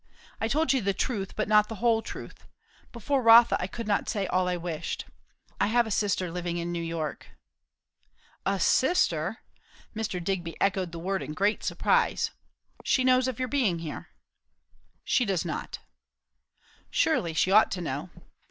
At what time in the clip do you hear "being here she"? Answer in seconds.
13.47-15.23